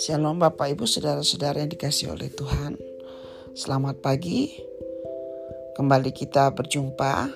[0.00, 2.80] Shalom Bapak Ibu Saudara-saudara yang dikasih oleh Tuhan.
[3.52, 4.56] Selamat pagi.
[5.76, 7.28] Kembali kita berjumpa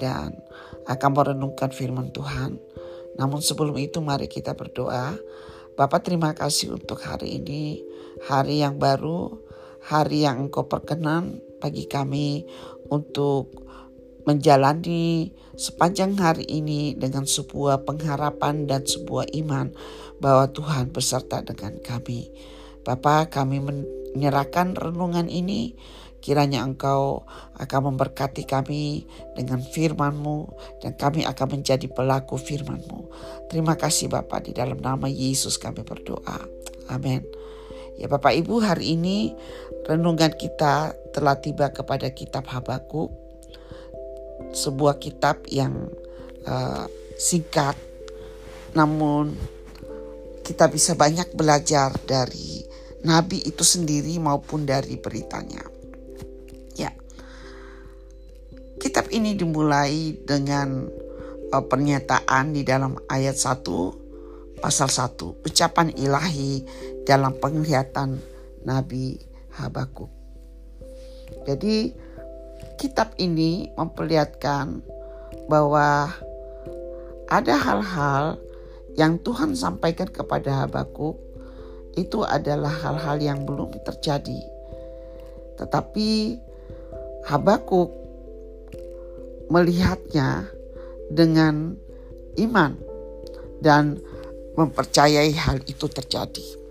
[0.00, 0.32] Dan
[0.88, 2.56] akan merenungkan firman Tuhan.
[3.20, 5.12] Namun sebelum itu mari kita berdoa.
[5.76, 7.84] Bapak terima kasih untuk hari ini.
[8.32, 9.44] Hari yang baru
[9.92, 12.48] Hari yang engkau perkenan bagi kami
[12.88, 13.71] Untuk
[14.22, 19.74] menjalani sepanjang hari ini dengan sebuah pengharapan dan sebuah iman
[20.22, 22.30] bahwa Tuhan beserta dengan kami.
[22.82, 25.74] Bapa, kami menyerahkan renungan ini
[26.22, 27.26] kiranya engkau
[27.58, 29.04] akan memberkati kami
[29.34, 33.10] dengan firman-Mu dan kami akan menjadi pelaku firman-Mu.
[33.50, 36.46] Terima kasih Bapak di dalam nama Yesus kami berdoa.
[36.94, 37.26] Amin.
[37.98, 39.34] Ya Bapak Ibu hari ini
[39.84, 43.21] renungan kita telah tiba kepada kitab Habakuk
[44.52, 45.88] sebuah kitab yang
[46.44, 46.84] uh,
[47.16, 47.76] singkat,
[48.76, 49.34] namun
[50.44, 52.64] kita bisa banyak belajar dari
[53.02, 55.64] nabi itu sendiri maupun dari beritanya.
[56.76, 56.92] Ya,
[58.78, 60.86] kitab ini dimulai dengan
[61.52, 66.62] uh, pernyataan di dalam ayat 1 pasal 1 ucapan ilahi
[67.02, 68.14] dalam penglihatan
[68.62, 69.18] Nabi
[69.58, 70.08] Habakuk.
[71.42, 71.90] Jadi
[72.78, 74.82] kitab ini memperlihatkan
[75.46, 76.10] bahwa
[77.30, 78.36] ada hal-hal
[78.98, 81.16] yang Tuhan sampaikan kepada Habakuk
[81.96, 84.40] itu adalah hal-hal yang belum terjadi.
[85.56, 86.40] Tetapi
[87.28, 87.90] Habakuk
[89.48, 90.48] melihatnya
[91.12, 91.76] dengan
[92.40, 92.72] iman
[93.60, 94.00] dan
[94.56, 96.61] mempercayai hal itu terjadi.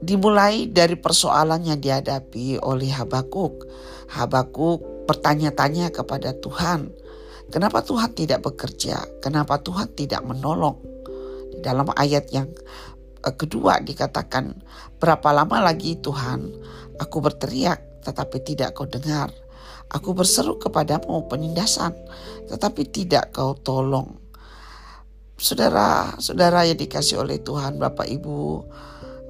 [0.00, 3.68] Dimulai dari persoalan yang dihadapi oleh Habakuk
[4.10, 6.90] Habakuk bertanya-tanya kepada Tuhan,
[7.54, 8.98] kenapa Tuhan tidak bekerja?
[9.22, 10.82] Kenapa Tuhan tidak menolong?
[11.54, 12.50] Di dalam ayat yang
[13.22, 14.50] eh, kedua dikatakan,
[14.98, 16.42] berapa lama lagi Tuhan
[16.98, 19.30] aku berteriak tetapi tidak kau dengar.
[19.94, 21.94] Aku berseru kepadamu penindasan
[22.50, 24.18] tetapi tidak kau tolong.
[25.38, 28.38] Saudara-saudara yang dikasih oleh Tuhan Bapak Ibu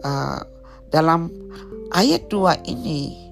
[0.03, 0.41] uh,
[0.91, 1.31] dalam
[1.95, 3.31] ayat 2 ini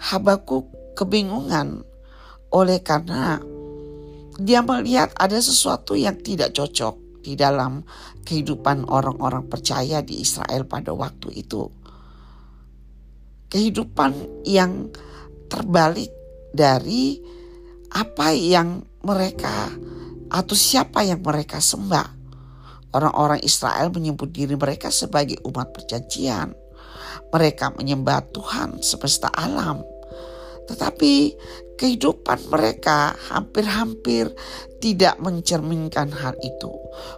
[0.00, 1.84] Habakuk kebingungan
[2.50, 3.36] oleh karena
[4.40, 7.84] dia melihat ada sesuatu yang tidak cocok di dalam
[8.24, 11.68] kehidupan orang-orang percaya di Israel pada waktu itu.
[13.52, 14.88] Kehidupan yang
[15.52, 16.08] terbalik
[16.56, 17.20] dari
[17.92, 19.68] apa yang mereka
[20.32, 22.19] atau siapa yang mereka sembah.
[22.90, 26.54] Orang-orang Israel menyebut diri mereka sebagai umat perjanjian.
[27.30, 29.86] Mereka menyembah Tuhan semesta alam.
[30.66, 31.14] Tetapi
[31.80, 34.28] kehidupan mereka hampir-hampir
[34.84, 36.68] tidak mencerminkan hal itu.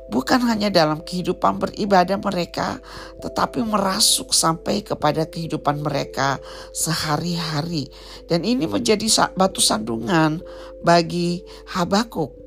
[0.09, 2.79] Bukan hanya dalam kehidupan beribadah mereka,
[3.19, 6.39] tetapi merasuk sampai kepada kehidupan mereka
[6.71, 7.91] sehari-hari.
[8.31, 10.39] Dan ini menjadi batu sandungan
[10.87, 11.43] bagi
[11.75, 12.42] Habakuk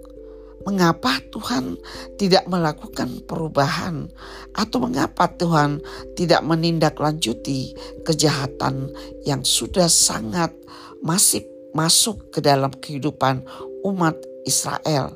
[0.65, 1.77] mengapa Tuhan
[2.17, 4.09] tidak melakukan perubahan?
[4.57, 5.79] Atau mengapa Tuhan
[6.17, 8.89] tidak menindaklanjuti kejahatan
[9.23, 10.51] yang sudah sangat
[11.05, 11.45] masif
[11.77, 13.45] masuk ke dalam kehidupan
[13.85, 15.15] umat Israel?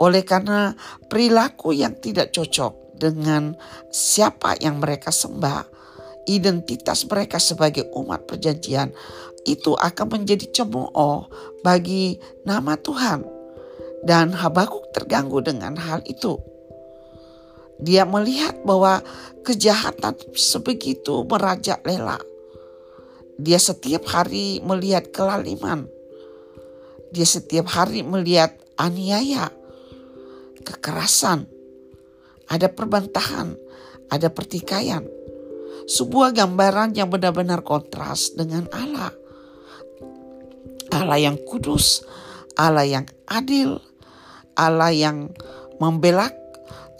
[0.00, 0.72] Oleh karena
[1.08, 3.56] perilaku yang tidak cocok dengan
[3.92, 5.76] siapa yang mereka sembah
[6.26, 8.90] identitas mereka sebagai umat perjanjian
[9.46, 11.30] itu akan menjadi cemooh
[11.62, 13.35] bagi nama Tuhan
[14.06, 16.38] dan Habakuk terganggu dengan hal itu.
[17.82, 19.04] Dia melihat bahwa
[19.44, 22.22] kejahatan sebegitu merajalela.
[23.36, 25.90] Dia setiap hari melihat kelaliman.
[27.12, 29.52] Dia setiap hari melihat aniaya,
[30.64, 31.44] kekerasan,
[32.48, 33.52] ada perbantahan,
[34.08, 35.04] ada pertikaian.
[35.86, 39.12] Sebuah gambaran yang benar-benar kontras dengan Allah.
[40.90, 42.02] Allah yang kudus,
[42.58, 43.78] Allah yang adil,
[44.56, 45.30] Allah yang
[45.78, 46.32] membela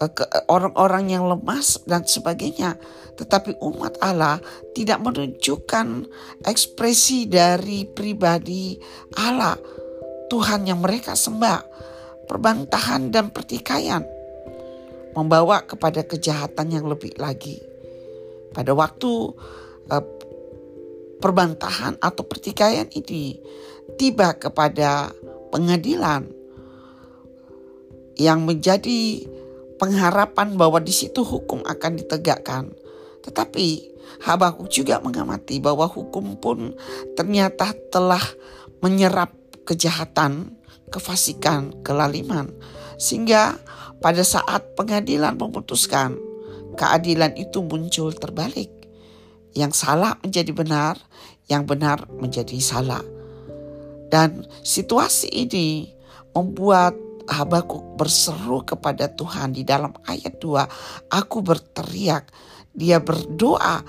[0.00, 0.12] eh,
[0.47, 2.76] orang-orang yang lemas dan sebagainya.
[3.17, 4.37] Tetapi umat Allah
[4.76, 6.05] tidak menunjukkan
[6.44, 8.76] ekspresi dari pribadi
[9.17, 9.56] Allah.
[10.29, 11.75] Tuhan yang mereka sembah.
[12.29, 14.05] Perbantahan dan pertikaian.
[15.17, 17.56] Membawa kepada kejahatan yang lebih lagi.
[18.53, 19.32] Pada waktu
[19.88, 20.05] uh,
[21.17, 23.41] perbantahan atau pertikaian ini
[23.97, 25.08] tiba kepada
[25.49, 26.35] pengadilan
[28.16, 29.24] yang menjadi
[29.76, 32.72] pengharapan bahwa di situ hukum akan ditegakkan.
[33.22, 36.72] Tetapi Habakuk juga mengamati bahwa hukum pun
[37.18, 38.22] ternyata telah
[38.80, 39.34] menyerap
[39.68, 40.56] kejahatan
[40.88, 42.48] kefasikan, kelaliman.
[42.96, 43.60] Sehingga
[44.00, 46.16] pada saat pengadilan memutuskan,
[46.78, 48.72] keadilan itu muncul terbalik.
[49.56, 50.94] Yang salah menjadi benar,
[51.48, 53.04] yang benar menjadi salah.
[54.06, 55.92] Dan situasi ini
[56.32, 56.94] membuat
[57.26, 61.11] Habakuk berseru kepada Tuhan di dalam ayat 2.
[61.11, 62.31] Aku berteriak,
[62.70, 63.82] dia berdoa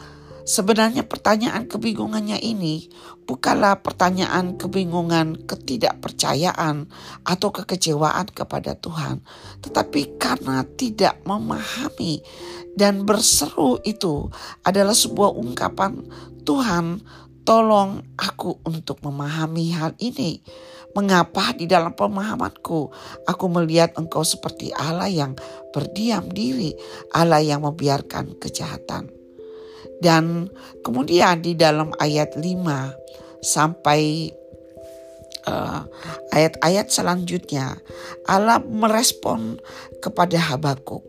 [0.48, 2.88] Sebenarnya pertanyaan kebingungannya ini
[3.28, 6.88] bukanlah pertanyaan kebingungan ketidakpercayaan
[7.28, 9.28] atau kekecewaan kepada Tuhan,
[9.60, 12.24] tetapi karena tidak memahami
[12.80, 14.31] dan berseru itu
[14.63, 16.07] adalah sebuah ungkapan
[16.48, 17.04] Tuhan
[17.44, 20.40] tolong aku untuk memahami hal ini.
[20.97, 22.89] Mengapa di dalam pemahamanku
[23.29, 25.38] aku melihat engkau seperti Allah yang
[25.69, 26.73] berdiam diri,
[27.13, 29.13] Allah yang membiarkan kejahatan.
[30.01, 30.49] Dan
[30.81, 32.41] kemudian di dalam ayat 5
[33.45, 34.33] sampai
[35.45, 35.85] uh,
[36.33, 37.77] ayat-ayat selanjutnya
[38.25, 39.61] Allah merespon
[40.01, 41.05] kepada Habakuk.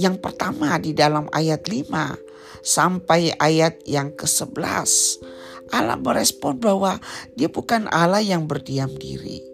[0.00, 5.20] Yang pertama di dalam ayat 5 sampai ayat yang ke-11
[5.72, 6.96] Allah merespon bahwa
[7.36, 9.44] dia bukan Allah yang berdiam diri.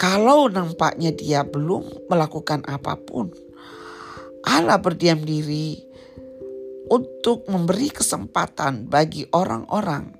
[0.00, 3.30] Kalau nampaknya dia belum melakukan apa pun,
[4.42, 5.78] Allah berdiam diri
[6.90, 10.10] untuk memberi kesempatan bagi orang-orang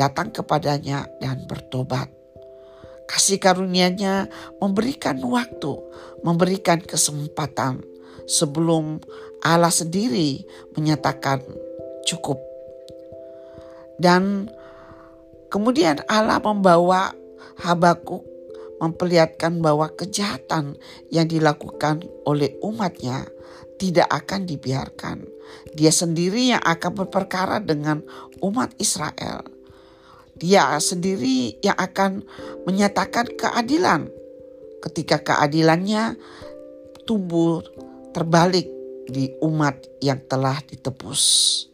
[0.00, 2.08] datang kepadanya dan bertobat.
[3.08, 4.28] Kasih karunia-Nya
[4.60, 5.72] memberikan waktu,
[6.24, 7.84] memberikan kesempatan
[8.28, 9.00] sebelum
[9.44, 10.44] Allah sendiri
[10.76, 11.40] menyatakan
[12.04, 12.47] cukup.
[13.98, 14.46] Dan
[15.50, 17.12] kemudian Allah membawa
[17.58, 18.22] Habakuk
[18.78, 20.78] memperlihatkan bahwa kejahatan
[21.10, 23.26] yang dilakukan oleh umatnya
[23.78, 25.26] tidak akan dibiarkan.
[25.74, 28.02] Dia sendiri yang akan berperkara dengan
[28.38, 29.42] umat Israel.
[30.38, 32.22] Dia sendiri yang akan
[32.62, 34.06] menyatakan keadilan
[34.78, 36.14] ketika keadilannya
[37.02, 37.58] tumbuh
[38.14, 38.70] terbalik
[39.10, 41.66] di umat yang telah ditebus.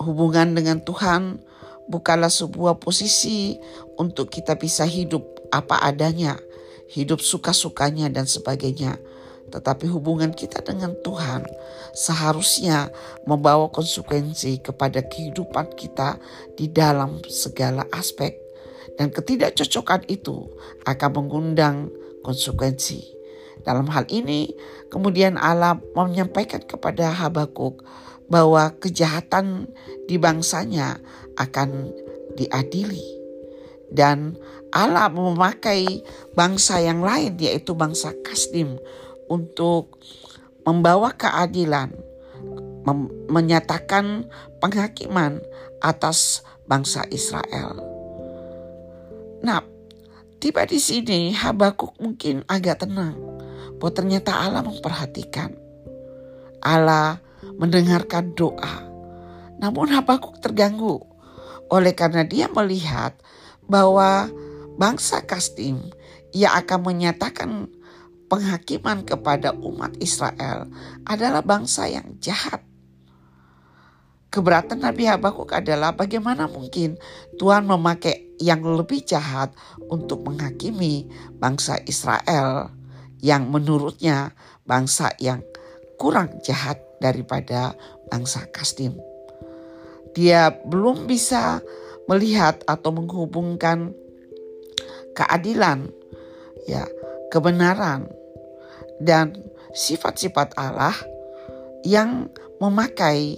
[0.00, 1.40] Hubungan dengan Tuhan
[1.86, 3.60] bukanlah sebuah posisi
[4.00, 6.40] untuk kita bisa hidup apa adanya,
[6.88, 8.96] hidup suka-sukanya dan sebagainya
[9.50, 11.46] tetapi hubungan kita dengan Tuhan
[11.94, 12.90] seharusnya
[13.24, 16.18] membawa konsekuensi kepada kehidupan kita
[16.58, 18.34] di dalam segala aspek.
[18.96, 20.48] Dan ketidakcocokan itu
[20.88, 21.92] akan mengundang
[22.24, 23.04] konsekuensi.
[23.60, 24.48] Dalam hal ini,
[24.88, 27.82] kemudian Allah menyampaikan kepada Habakuk
[28.26, 29.70] bahwa kejahatan
[30.10, 30.98] di bangsanya
[31.38, 31.90] akan
[32.34, 33.02] diadili.
[33.86, 34.34] Dan
[34.74, 36.02] Allah memakai
[36.34, 38.76] bangsa yang lain yaitu bangsa Kasdim
[39.30, 40.02] untuk
[40.66, 41.94] membawa keadilan,
[43.30, 44.26] menyatakan
[44.58, 45.38] penghakiman
[45.78, 47.78] atas bangsa Israel.
[49.46, 49.62] Nah,
[50.42, 53.14] tiba di sini Habakuk mungkin agak tenang,
[53.78, 55.54] bahwa ternyata Allah memperhatikan.
[56.58, 57.22] Allah
[57.56, 58.84] mendengarkan doa.
[59.56, 61.00] Namun Habakuk terganggu
[61.72, 63.16] oleh karena dia melihat
[63.66, 64.30] bahwa
[64.78, 65.90] bangsa Kastim
[66.30, 67.50] ia akan menyatakan
[68.28, 70.68] penghakiman kepada umat Israel
[71.08, 72.62] adalah bangsa yang jahat.
[74.28, 77.00] Keberatan Nabi Habakuk adalah bagaimana mungkin
[77.40, 79.56] Tuhan memakai yang lebih jahat
[79.88, 81.08] untuk menghakimi
[81.40, 82.68] bangsa Israel
[83.24, 84.36] yang menurutnya
[84.68, 85.40] bangsa yang
[85.96, 87.76] kurang jahat daripada
[88.08, 88.96] bangsa Kasdim.
[90.16, 91.60] Dia belum bisa
[92.08, 93.92] melihat atau menghubungkan
[95.12, 95.90] keadilan
[96.64, 96.86] ya
[97.28, 98.08] kebenaran
[99.02, 99.36] dan
[99.76, 100.94] sifat-sifat Allah
[101.84, 103.36] yang memakai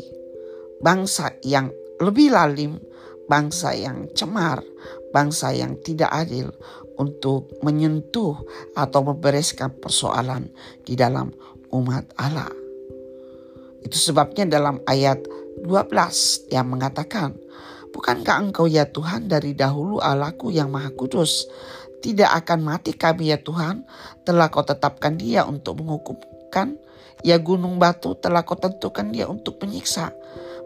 [0.79, 2.79] bangsa yang lebih lalim,
[3.27, 4.63] bangsa yang cemar,
[5.11, 6.55] bangsa yang tidak adil
[6.99, 8.39] untuk menyentuh
[8.79, 10.51] atau membereskan persoalan
[10.87, 11.35] di dalam
[11.75, 12.68] umat Allah.
[13.85, 15.23] Itu sebabnya dalam ayat
[15.63, 17.35] 12 yang mengatakan,
[17.89, 21.49] Bukankah engkau ya Tuhan dari dahulu Allahku yang maha kudus
[21.99, 23.83] tidak akan mati kami ya Tuhan,
[24.23, 26.79] telah kau tetapkan dia untuk menghukumkan.
[27.27, 30.15] Ya gunung batu telah kau tentukan dia untuk menyiksa.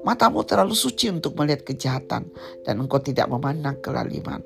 [0.05, 2.29] Matamu terlalu suci untuk melihat kejahatan
[2.69, 4.45] dan engkau tidak memandang kelaliman.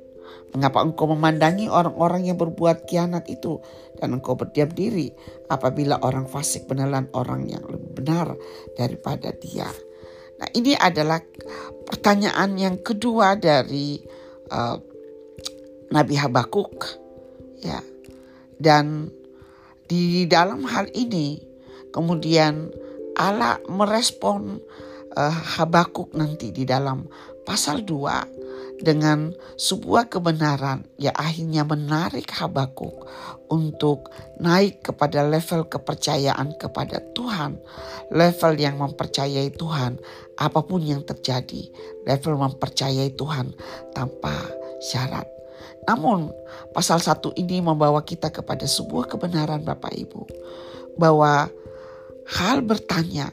[0.55, 3.61] Mengapa engkau memandangi orang-orang yang berbuat kianat itu
[3.99, 5.13] dan engkau berdiam diri
[5.53, 8.37] apabila orang fasik menelan orang yang lebih benar
[8.77, 9.69] daripada dia.
[10.37, 11.21] Nah ini adalah
[11.89, 14.01] pertanyaan yang kedua dari
[14.53, 14.77] uh,
[15.93, 16.75] Nabi Habakuk
[17.63, 17.81] ya
[18.61, 19.09] dan
[19.87, 21.41] di dalam hal ini
[21.95, 22.69] kemudian
[23.17, 24.61] Allah merespon
[25.17, 27.09] uh, Habakuk nanti di dalam
[27.47, 28.46] pasal 2
[28.81, 33.09] dengan sebuah kebenaran yang akhirnya menarik Habakuk
[33.49, 37.57] untuk naik kepada level kepercayaan kepada Tuhan,
[38.13, 39.97] level yang mempercayai Tuhan
[40.37, 41.73] apa pun yang terjadi,
[42.05, 43.57] level mempercayai Tuhan
[43.97, 44.35] tanpa
[44.85, 45.25] syarat.
[45.87, 46.35] Namun
[46.75, 50.23] pasal satu ini membawa kita kepada sebuah kebenaran Bapak Ibu
[50.99, 51.47] bahwa
[52.27, 53.31] hal bertanya,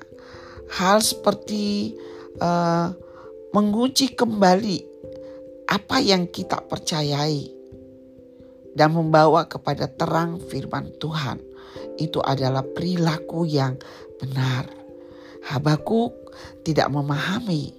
[0.78, 1.98] hal seperti
[2.38, 2.94] uh,
[3.52, 4.93] menguji kembali
[5.74, 7.50] apa yang kita percayai
[8.78, 11.42] dan membawa kepada terang firman Tuhan.
[11.98, 13.82] Itu adalah perilaku yang
[14.22, 14.70] benar.
[15.50, 16.14] Habakuk
[16.62, 17.74] tidak memahami,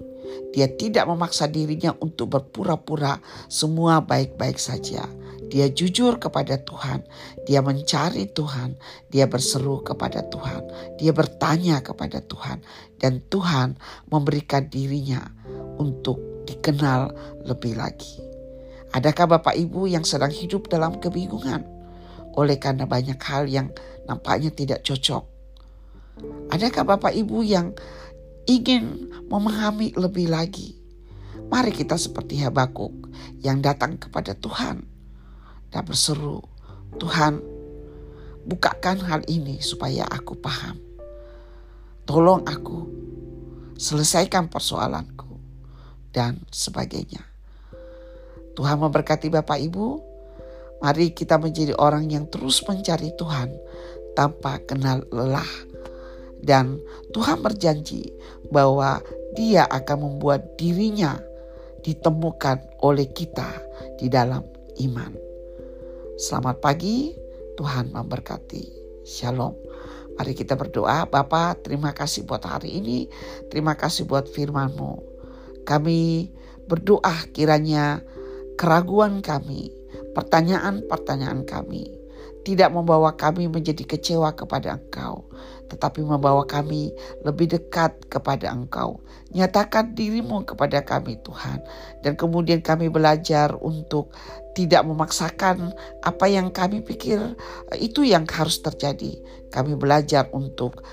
[0.50, 5.06] dia tidak memaksa dirinya untuk berpura-pura semua baik-baik saja.
[5.54, 7.06] Dia jujur kepada Tuhan,
[7.46, 8.74] dia mencari Tuhan,
[9.06, 10.66] dia berseru kepada Tuhan,
[10.98, 12.58] dia bertanya kepada Tuhan,
[12.98, 13.78] dan Tuhan
[14.10, 15.22] memberikan dirinya
[15.78, 17.12] untuk dikenal
[17.44, 18.20] lebih lagi.
[18.94, 21.66] Adakah Bapak Ibu yang sedang hidup dalam kebingungan
[22.38, 23.74] oleh karena banyak hal yang
[24.06, 25.26] nampaknya tidak cocok?
[26.54, 27.74] Adakah Bapak Ibu yang
[28.46, 30.78] ingin memahami lebih lagi?
[31.50, 33.10] Mari kita seperti Habakuk
[33.42, 34.86] yang datang kepada Tuhan
[35.74, 36.38] dan berseru,
[37.02, 37.42] Tuhan
[38.46, 40.78] bukakan hal ini supaya aku paham.
[42.06, 42.78] Tolong aku
[43.74, 45.33] selesaikan persoalanku
[46.14, 47.26] dan sebagainya.
[48.54, 50.14] Tuhan memberkati Bapak Ibu.
[50.78, 53.50] Mari kita menjadi orang yang terus mencari Tuhan
[54.14, 55.49] tanpa kenal lelah.
[56.38, 56.78] Dan
[57.11, 58.14] Tuhan berjanji
[58.52, 59.02] bahwa
[59.35, 61.18] dia akan membuat dirinya
[61.83, 63.49] ditemukan oleh kita
[63.99, 64.44] di dalam
[64.87, 65.12] iman.
[66.21, 67.11] Selamat pagi,
[67.59, 68.64] Tuhan memberkati.
[69.02, 69.56] Shalom.
[70.14, 73.11] Mari kita berdoa, Bapak terima kasih buat hari ini.
[73.50, 75.13] Terima kasih buat firman-Mu.
[75.64, 76.30] Kami
[76.68, 78.00] berdoa kiranya
[78.56, 79.73] keraguan kami,
[80.14, 82.04] pertanyaan-pertanyaan kami
[82.44, 85.25] tidak membawa kami menjadi kecewa kepada Engkau,
[85.73, 86.92] tetapi membawa kami
[87.25, 89.00] lebih dekat kepada Engkau.
[89.33, 91.64] Nyatakan dirimu kepada kami Tuhan.
[92.04, 94.12] Dan kemudian kami belajar untuk
[94.52, 95.73] tidak memaksakan
[96.04, 97.18] apa yang kami pikir
[97.80, 99.18] itu yang harus terjadi.
[99.49, 100.85] Kami belajar untuk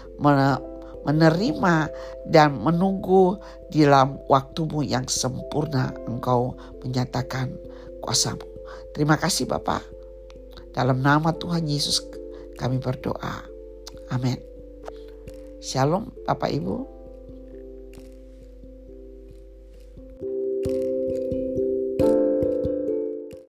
[1.07, 1.89] menerima
[2.29, 3.39] dan menunggu
[3.73, 6.53] di dalam waktumu yang sempurna engkau
[6.85, 7.53] menyatakan
[8.03, 8.45] kuasamu.
[8.93, 9.81] Terima kasih Bapak.
[10.71, 12.03] Dalam nama Tuhan Yesus
[12.59, 13.43] kami berdoa.
[14.11, 14.37] Amin.
[15.61, 17.00] Shalom Bapak Ibu.